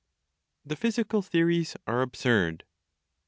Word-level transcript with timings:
THE 0.65 0.75
PHYSICAL 0.75 1.21
THEORIES 1.21 1.77
ARE 1.85 2.01
ABSURD. 2.01 2.63